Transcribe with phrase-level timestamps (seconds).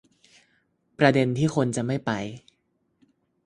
[0.97, 2.11] ประเด็นที่คนจะไม่ไป